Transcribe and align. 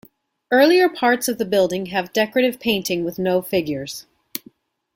Earlier 0.49 0.89
parts 0.89 1.27
of 1.27 1.37
the 1.37 1.45
building 1.45 1.85
have 1.87 2.11
decorative 2.11 2.59
painting 2.59 3.05
with 3.05 3.19
no 3.19 3.39
figures. 3.39 4.07